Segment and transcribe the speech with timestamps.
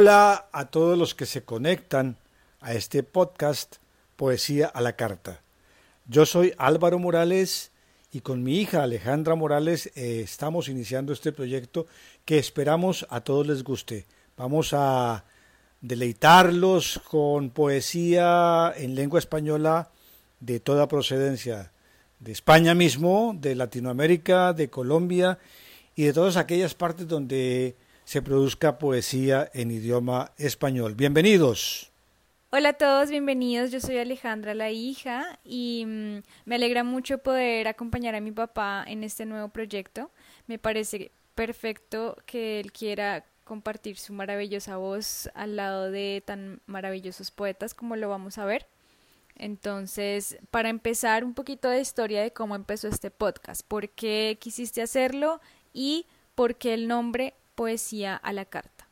[0.00, 2.18] Hola a todos los que se conectan
[2.60, 3.78] a este podcast
[4.14, 5.42] Poesía a la Carta.
[6.06, 7.72] Yo soy Álvaro Morales
[8.12, 11.88] y con mi hija Alejandra Morales eh, estamos iniciando este proyecto
[12.24, 14.06] que esperamos a todos les guste.
[14.36, 15.24] Vamos a
[15.80, 19.90] deleitarlos con poesía en lengua española
[20.38, 21.72] de toda procedencia,
[22.20, 25.40] de España mismo, de Latinoamérica, de Colombia
[25.96, 27.74] y de todas aquellas partes donde
[28.08, 30.94] se produzca poesía en idioma español.
[30.94, 31.92] Bienvenidos.
[32.48, 33.70] Hola a todos, bienvenidos.
[33.70, 38.82] Yo soy Alejandra, la hija, y mm, me alegra mucho poder acompañar a mi papá
[38.86, 40.10] en este nuevo proyecto.
[40.46, 47.30] Me parece perfecto que él quiera compartir su maravillosa voz al lado de tan maravillosos
[47.30, 48.68] poetas como lo vamos a ver.
[49.36, 54.80] Entonces, para empezar, un poquito de historia de cómo empezó este podcast, por qué quisiste
[54.80, 55.42] hacerlo
[55.74, 58.86] y por qué el nombre Poesía a la Carta.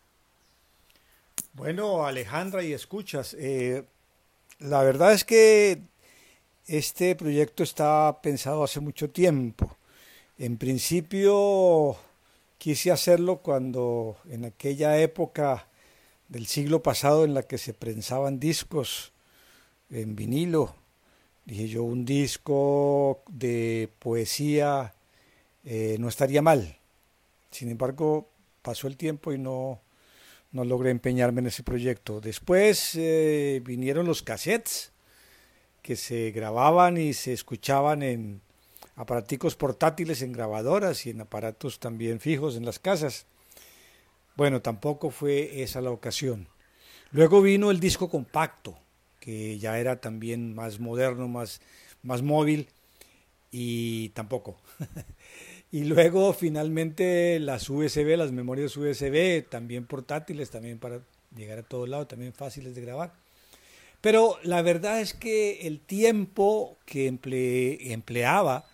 [1.53, 3.85] Bueno, Alejandra, y escuchas, eh,
[4.59, 5.83] la verdad es que
[6.67, 9.77] este proyecto está pensado hace mucho tiempo.
[10.37, 11.97] En principio
[12.59, 15.69] quise hacerlo cuando en aquella época
[16.27, 19.13] del siglo pasado en la que se prensaban discos
[19.91, 20.75] en vinilo,
[21.45, 24.93] dije yo un disco de poesía
[25.65, 26.77] eh, no estaría mal.
[27.53, 28.29] Sin embargo,
[28.67, 29.81] pasó el tiempo y no,
[30.51, 32.21] no logré empeñarme en ese proyecto.
[32.21, 34.91] Después eh, vinieron los cassettes
[35.83, 38.41] que se grababan y se escuchaban en
[38.97, 43.27] aparaticos portátiles, en grabadoras y en aparatos también fijos en las casas.
[44.35, 46.49] Bueno, tampoco fue esa la ocasión.
[47.13, 48.77] Luego vino el disco compacto,
[49.21, 51.61] que ya era también más moderno, más,
[52.03, 52.69] más móvil,
[53.53, 54.57] y tampoco.
[55.73, 61.01] Y luego finalmente las USB, las memorias USB, también portátiles, también para
[61.37, 63.13] llegar a todos lados, también fáciles de grabar.
[64.01, 68.67] Pero la verdad es que el tiempo que empleaba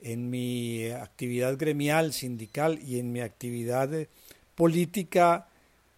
[0.00, 3.90] en mi actividad gremial, sindical y en mi actividad
[4.54, 5.48] política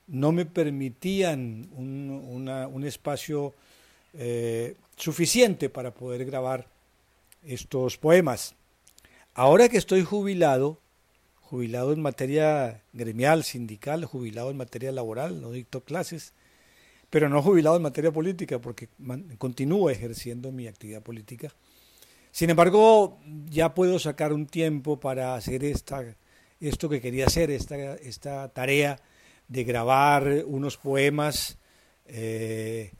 [0.06, 3.54] no me permitían un, espacio
[4.14, 6.66] eh, suficiente para poder grabar
[7.44, 8.54] estos poemas.
[9.34, 10.80] Ahora que estoy jubilado,
[11.41, 16.32] jubilado en materia gremial, sindical, jubilado en materia laboral, no dicto clases,
[17.10, 18.88] pero no jubilado en materia política porque
[19.38, 21.52] continúo ejerciendo mi actividad política.
[22.32, 23.18] Sin embargo,
[23.48, 26.04] ya puedo sacar un tiempo para hacer esta,
[26.60, 29.00] esto que quería hacer, esta, esta tarea
[29.48, 31.58] de grabar unos poemas
[32.06, 32.92] eh,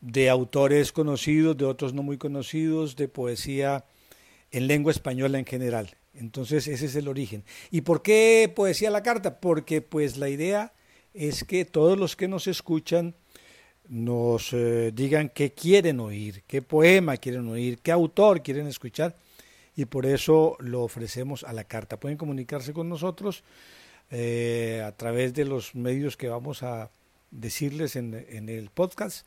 [0.00, 3.84] de autores conocidos, de otros no muy conocidos, de poesía
[4.52, 5.96] en lengua española en general.
[6.14, 7.44] Entonces ese es el origen.
[7.70, 9.40] ¿Y por qué poesía a la carta?
[9.40, 10.72] Porque pues la idea
[11.14, 13.14] es que todos los que nos escuchan
[13.88, 19.16] nos eh, digan qué quieren oír, qué poema quieren oír, qué autor quieren escuchar
[19.74, 21.98] y por eso lo ofrecemos a la carta.
[21.98, 23.42] Pueden comunicarse con nosotros
[24.10, 26.90] eh, a través de los medios que vamos a
[27.30, 29.26] decirles en, en el podcast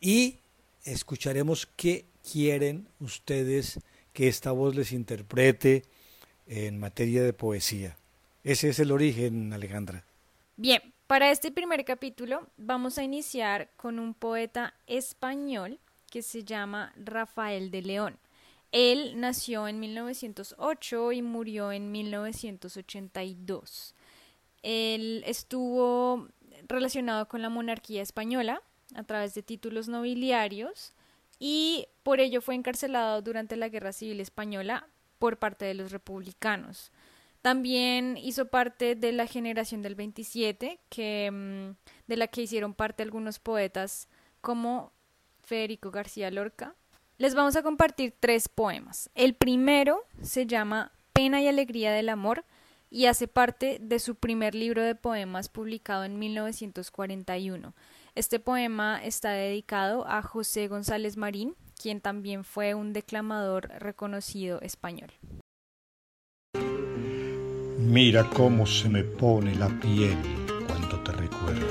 [0.00, 0.38] y
[0.84, 3.80] escucharemos qué quieren ustedes
[4.18, 5.84] que esta voz les interprete
[6.48, 7.96] en materia de poesía.
[8.42, 10.02] Ese es el origen, Alejandra.
[10.56, 15.78] Bien, para este primer capítulo vamos a iniciar con un poeta español
[16.10, 18.18] que se llama Rafael de León.
[18.72, 23.94] Él nació en 1908 y murió en 1982.
[24.64, 26.26] Él estuvo
[26.66, 28.62] relacionado con la monarquía española
[28.96, 30.92] a través de títulos nobiliarios
[31.38, 34.88] y por ello fue encarcelado durante la Guerra Civil Española
[35.18, 36.90] por parte de los republicanos.
[37.42, 41.76] También hizo parte de la generación del 27, que, mm,
[42.08, 44.08] de la que hicieron parte algunos poetas
[44.40, 44.92] como
[45.42, 46.74] Federico García Lorca.
[47.16, 49.10] Les vamos a compartir tres poemas.
[49.14, 52.44] El primero se llama Pena y Alegría del Amor
[52.90, 57.74] y hace parte de su primer libro de poemas publicado en 1941.
[58.18, 65.12] Este poema está dedicado a José González Marín, quien también fue un declamador reconocido español.
[67.78, 70.18] Mira cómo se me pone la piel
[70.66, 71.68] cuando te recuerdo.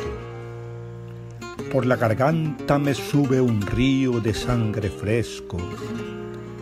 [1.69, 5.57] Por la garganta me sube un río de sangre fresco,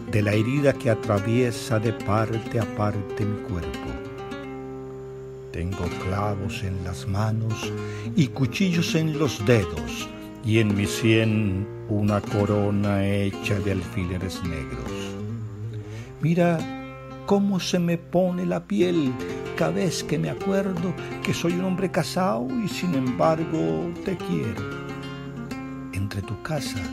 [0.09, 4.04] de la herida que atraviesa de parte a parte mi cuerpo
[5.55, 7.71] tengo clavos en las manos
[8.13, 10.09] y cuchillos en los dedos
[10.43, 14.91] y en mi sien una corona hecha de alfileres negros.
[16.19, 16.59] Mira
[17.25, 19.13] cómo se me pone la piel
[19.45, 20.93] única vez que me acuerdo
[21.23, 24.61] que soy un hombre casado y sin embargo te quiero.
[25.93, 26.83] Entre tu casa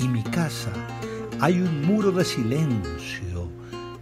[0.00, 0.72] y mi casa
[1.38, 3.37] hay un muro de silencio,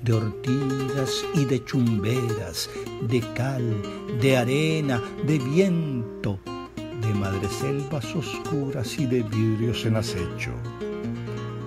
[0.07, 2.71] de ortigas y de chumberas,
[3.03, 3.83] de cal,
[4.23, 6.39] de arena, de viento,
[6.77, 10.53] de madreselvas oscuras y de vidrios en acecho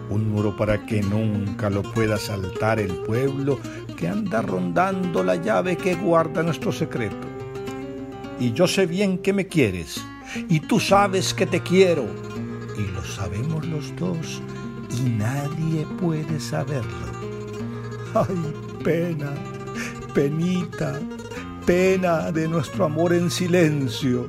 [0.09, 3.59] un muro para que nunca lo pueda saltar el pueblo
[3.95, 7.27] que anda rondando la llave que guarda nuestro secreto.
[8.39, 10.03] Y yo sé bien que me quieres,
[10.47, 12.05] y tú sabes que te quiero,
[12.77, 14.41] y lo sabemos los dos,
[14.97, 17.18] y nadie puede saberlo.
[18.13, 18.53] Ay,
[18.83, 19.31] pena,
[20.13, 20.99] penita,
[21.65, 24.27] pena de nuestro amor en silencio.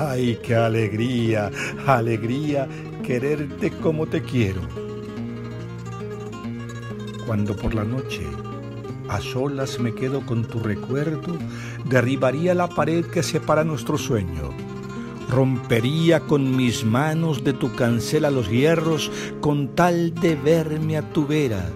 [0.00, 1.50] Ay, qué alegría,
[1.86, 2.66] alegría
[3.02, 4.60] quererte como te quiero.
[7.26, 8.26] Cuando por la noche
[9.08, 11.36] a solas me quedo con tu recuerdo,
[11.84, 14.50] derribaría la pared que separa nuestro sueño.
[15.28, 19.10] Rompería con mis manos de tu cancela los hierros
[19.40, 21.70] con tal de verme a tu vera,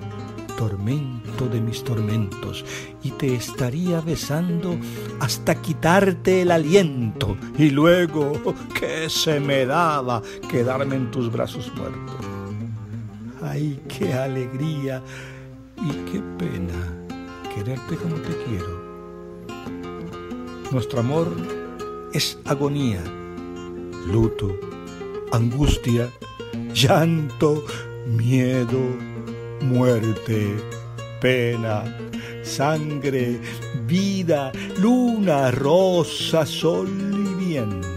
[0.56, 2.64] tormento de mis tormentos,
[3.02, 4.76] y te estaría besando
[5.20, 8.32] hasta quitarte el aliento, y luego
[8.78, 12.16] que se me daba quedarme en tus brazos muertos.
[13.42, 15.02] Ay, qué alegría
[15.76, 17.04] y qué pena
[17.54, 18.84] quererte como te quiero.
[20.72, 21.28] Nuestro amor
[22.12, 23.02] es agonía,
[24.10, 24.50] luto,
[25.30, 26.08] angustia,
[26.72, 27.64] llanto,
[28.06, 28.78] miedo,
[29.64, 30.56] muerte,
[31.20, 31.84] pena,
[32.42, 33.40] sangre,
[33.86, 37.90] vida, luna, rosa, sol y viento.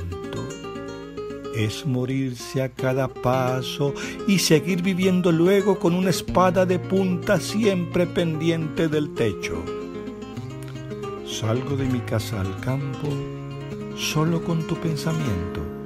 [1.55, 3.93] Es morirse a cada paso
[4.27, 9.63] y seguir viviendo luego con una espada de punta siempre pendiente del techo.
[11.25, 13.09] Salgo de mi casa al campo
[13.95, 15.76] solo con tu pensamiento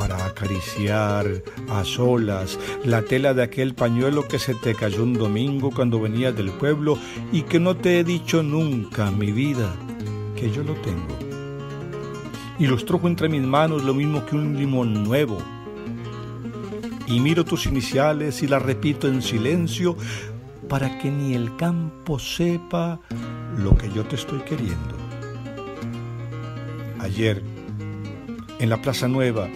[0.00, 1.26] para acariciar
[1.68, 6.34] a solas la tela de aquel pañuelo que se te cayó un domingo cuando venías
[6.34, 6.98] del pueblo
[7.32, 9.76] y que no te he dicho nunca, mi vida,
[10.36, 11.18] que yo lo tengo.
[12.58, 15.36] Y los trojo entre mis manos lo mismo que un limón nuevo.
[17.06, 19.98] Y miro tus iniciales y las repito en silencio
[20.66, 23.00] para que ni el campo sepa
[23.58, 24.96] lo que yo te estoy queriendo.
[27.00, 27.42] Ayer,
[28.58, 29.46] en la Plaza Nueva,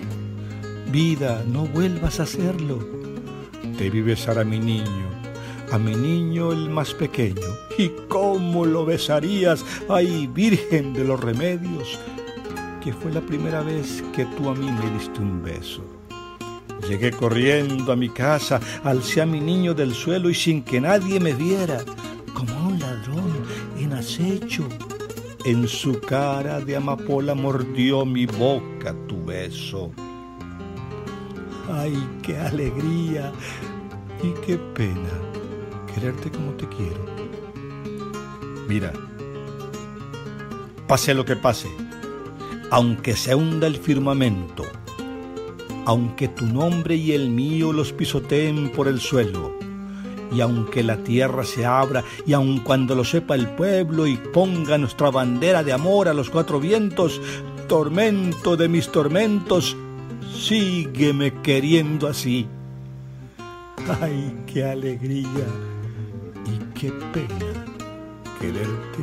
[0.91, 2.79] Vida, no vuelvas a hacerlo.
[3.79, 5.09] Debí besar a mi niño,
[5.73, 7.41] a mi niño el más pequeño.
[7.79, 9.65] ¿Y cómo lo besarías?
[9.89, 11.99] ¡Ay, Virgen de los Remedios!
[12.83, 15.83] Que fue la primera vez que tú a mí me diste un beso.
[16.89, 21.19] Llegué corriendo a mi casa, alcé a mi niño del suelo y sin que nadie
[21.19, 21.83] me viera,
[22.35, 23.33] como un ladrón
[23.79, 24.69] en acecho,
[25.47, 29.93] en su cara de amapola mordió mi boca tu beso.
[31.73, 33.33] Ay, qué alegría
[34.23, 35.11] y qué pena
[35.95, 37.05] quererte como te quiero.
[38.69, 38.93] Mira,
[40.87, 41.69] pase lo que pase,
[42.71, 44.65] aunque se hunda el firmamento,
[45.87, 49.57] aunque tu nombre y el mío los pisoteen por el suelo,
[50.33, 54.77] y aunque la tierra se abra, y aun cuando lo sepa el pueblo y ponga
[54.77, 57.21] nuestra bandera de amor a los cuatro vientos,
[57.69, 59.77] tormento de mis tormentos,
[60.35, 62.47] sígueme queriendo así.
[64.01, 65.47] Ay, qué alegría
[66.47, 67.65] y qué pena
[68.41, 69.03] quererte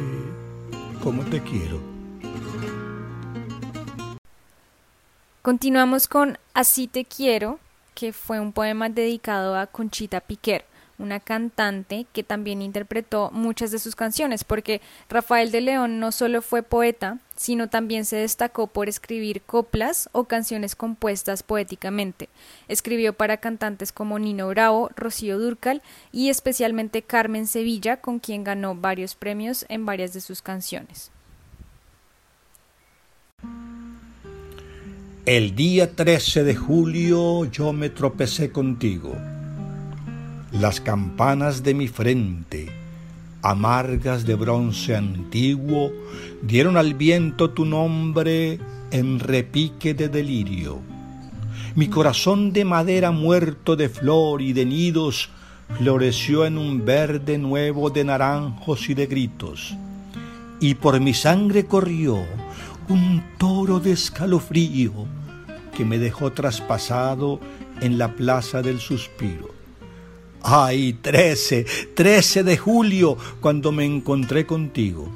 [1.01, 1.79] como te quiero.
[5.41, 7.59] Continuamos con Así te quiero,
[7.95, 10.65] que fue un poema dedicado a Conchita Piquer
[11.01, 16.41] una cantante que también interpretó muchas de sus canciones, porque Rafael de León no solo
[16.41, 22.29] fue poeta, sino también se destacó por escribir coplas o canciones compuestas poéticamente.
[22.67, 25.81] Escribió para cantantes como Nino Bravo, Rocío Durcal
[26.11, 31.11] y especialmente Carmen Sevilla, con quien ganó varios premios en varias de sus canciones.
[35.25, 39.15] El día 13 de julio yo me tropecé contigo
[40.51, 42.69] las campanas de mi frente,
[43.41, 45.91] amargas de bronce antiguo,
[46.41, 48.59] dieron al viento tu nombre
[48.91, 50.79] en repique de delirio.
[51.75, 55.29] Mi corazón de madera muerto de flor y de nidos
[55.77, 59.75] floreció en un verde nuevo de naranjos y de gritos.
[60.59, 62.19] Y por mi sangre corrió
[62.89, 64.91] un toro de escalofrío
[65.75, 67.39] que me dejó traspasado
[67.79, 69.60] en la plaza del suspiro.
[70.43, 75.09] Ay, 13, 13 de julio, cuando me encontré contigo.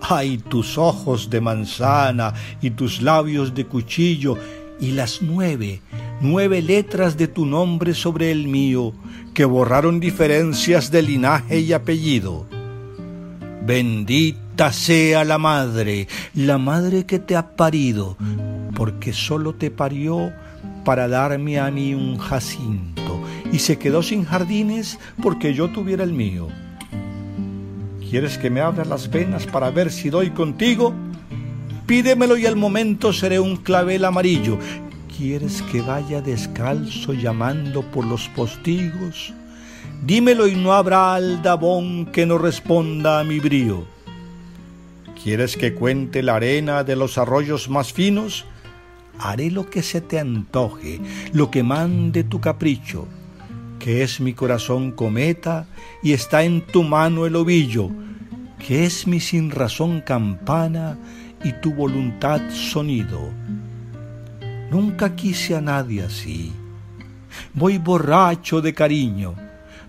[0.00, 4.36] Ay, tus ojos de manzana y tus labios de cuchillo
[4.80, 5.80] y las nueve,
[6.20, 8.92] nueve letras de tu nombre sobre el mío,
[9.32, 12.46] que borraron diferencias de linaje y apellido.
[13.64, 18.16] Bendita sea la madre, la madre que te ha parido,
[18.74, 20.32] porque solo te parió
[20.84, 23.01] para darme a mí un jacinto,
[23.52, 26.48] y se quedó sin jardines porque yo tuviera el mío.
[28.10, 30.94] ¿Quieres que me abra las venas para ver si doy contigo?
[31.86, 34.58] Pídemelo y al momento seré un clavel amarillo.
[35.16, 39.32] ¿Quieres que vaya descalzo llamando por los postigos?
[40.04, 43.84] Dímelo y no habrá aldabón que no responda a mi brío.
[45.22, 48.44] ¿Quieres que cuente la arena de los arroyos más finos?
[49.18, 51.00] Haré lo que se te antoje,
[51.32, 53.06] lo que mande tu capricho
[53.82, 55.66] que es mi corazón cometa
[56.04, 57.90] y está en tu mano el ovillo,
[58.64, 60.96] que es mi sin razón campana
[61.42, 63.28] y tu voluntad sonido.
[64.70, 66.52] Nunca quise a nadie así.
[67.54, 69.34] Voy borracho de cariño,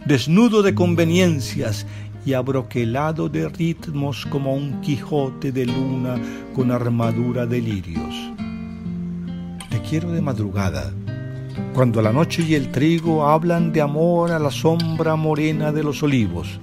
[0.07, 1.85] desnudo de conveniencias
[2.25, 6.15] y abroquelado de ritmos como un Quijote de luna
[6.55, 8.15] con armadura de lirios.
[9.69, 10.91] Te quiero de madrugada
[11.73, 16.03] cuando la noche y el trigo hablan de amor a la sombra morena de los
[16.03, 16.59] olivos,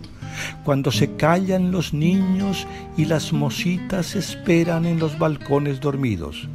[0.64, 2.66] cuando se callan los niños
[2.96, 6.48] y las mositas esperan en los balcones dormidos.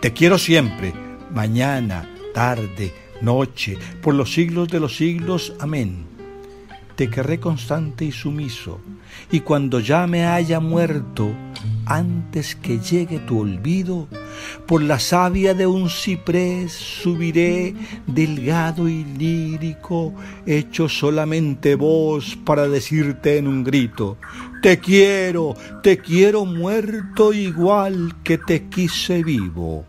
[0.00, 0.92] Te quiero siempre,
[1.32, 5.54] mañana, tarde, noche, por los siglos de los siglos.
[5.60, 6.08] Amén
[6.98, 8.80] te querré constante y sumiso,
[9.30, 11.32] y cuando ya me haya muerto,
[11.86, 14.08] antes que llegue tu olvido,
[14.66, 17.74] por la savia de un ciprés subiré
[18.06, 20.14] delgado y lírico,
[20.46, 24.18] hecho solamente voz para decirte en un grito,
[24.62, 29.84] te quiero, te quiero muerto igual que te quise vivo.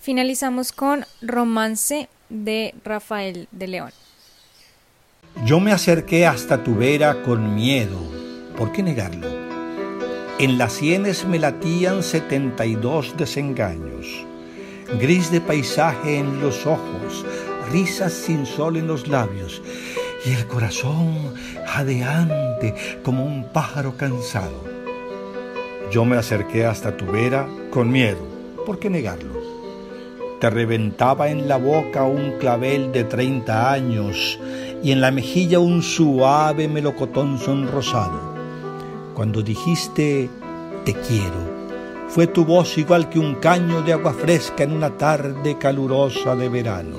[0.00, 3.90] Finalizamos con Romance de Rafael de León.
[5.44, 7.98] Yo me acerqué hasta tu vera con miedo.
[8.56, 9.43] ¿Por qué negarlo?
[10.40, 14.26] En las sienes me latían setenta y dos desengaños.
[15.00, 17.24] Gris de paisaje en los ojos,
[17.70, 19.62] risas sin sol en los labios
[20.26, 21.34] y el corazón
[21.66, 22.74] jadeante
[23.04, 24.64] como un pájaro cansado.
[25.92, 28.26] Yo me acerqué hasta tu vera con miedo.
[28.66, 29.40] ¿Por qué negarlo?
[30.40, 34.40] Te reventaba en la boca un clavel de treinta años
[34.82, 38.33] y en la mejilla un suave melocotón sonrosado.
[39.14, 40.28] Cuando dijiste
[40.84, 41.54] te quiero,
[42.08, 46.48] fue tu voz igual que un caño de agua fresca en una tarde calurosa de
[46.48, 46.96] verano.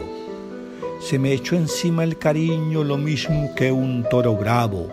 [1.01, 4.87] Se me echó encima el cariño lo mismo que un toro bravo,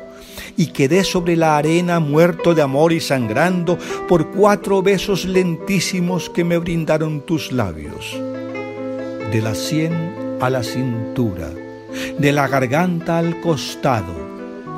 [0.56, 6.42] y quedé sobre la arena muerto de amor y sangrando por cuatro besos lentísimos que
[6.42, 8.18] me brindaron tus labios.
[9.30, 11.50] De la sien a la cintura,
[12.18, 14.21] de la garganta al costado.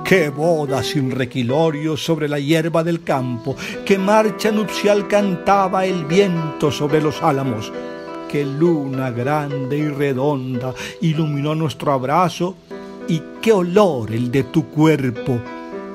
[0.04, 3.56] Qué boda sin requilorio sobre la hierba del campo,
[3.86, 7.72] qué marcha nupcial cantaba el viento sobre los álamos,
[8.30, 12.54] qué luna grande y redonda iluminó nuestro abrazo
[13.08, 15.40] y qué olor el de tu cuerpo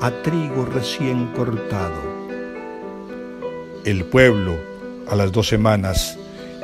[0.01, 2.01] a trigo recién cortado.
[3.85, 4.57] El pueblo,
[5.07, 6.17] a las dos semanas,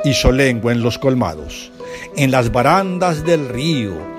[0.04, 1.70] hizo lengua en los colmados,
[2.16, 4.15] en las barandas del río,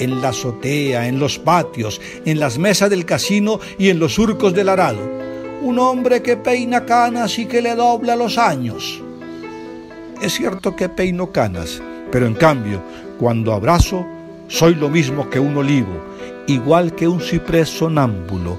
[0.00, 4.52] en la azotea, en los patios, en las mesas del casino y en los surcos
[4.52, 4.98] del arado.
[5.62, 9.00] Un hombre que peina canas y que le dobla los años.
[10.20, 11.80] Es cierto que peino canas,
[12.10, 12.82] pero en cambio,
[13.18, 14.06] cuando abrazo,
[14.48, 16.02] soy lo mismo que un olivo,
[16.46, 18.58] igual que un ciprés sonámbulo,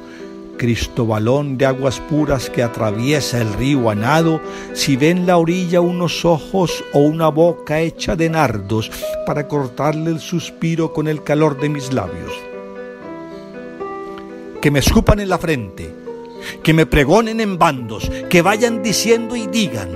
[0.62, 4.40] Cristobalón de aguas puras que atraviesa el río a nado,
[4.74, 8.92] si ve en la orilla unos ojos o una boca hecha de nardos
[9.26, 12.32] para cortarle el suspiro con el calor de mis labios.
[14.62, 15.92] Que me escupan en la frente,
[16.62, 19.90] que me pregonen en bandos, que vayan diciendo y digan,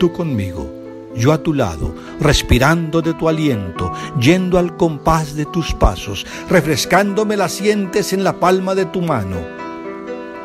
[0.00, 0.68] tú conmigo,
[1.14, 7.36] yo a tu lado, respirando de tu aliento, yendo al compás de tus pasos, refrescándome
[7.36, 9.67] las sientes en la palma de tu mano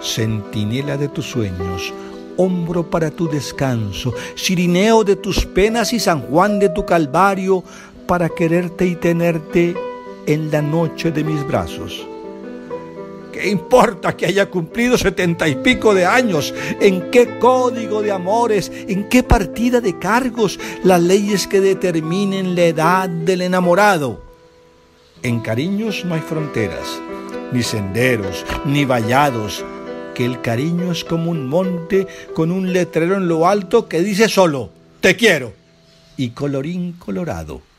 [0.03, 1.93] centinela de tus sueños,
[2.37, 7.63] hombro para tu descanso, sirineo de tus penas y San Juan de tu calvario,
[8.07, 9.75] para quererte y tenerte
[10.25, 12.05] en la noche de mis brazos.
[13.31, 16.53] ¿Qué importa que haya cumplido setenta y pico de años?
[16.79, 18.71] ¿En qué código de amores?
[18.87, 24.21] ¿En qué partida de cargos las leyes que determinen la edad del enamorado?
[25.23, 27.01] En cariños no hay fronteras,
[27.51, 29.65] ni senderos, ni vallados,
[30.13, 34.29] que el cariño es como un monte con un letrero en lo alto que dice
[34.29, 34.69] solo,
[35.01, 35.53] te quiero.
[36.15, 37.72] Y colorín colorado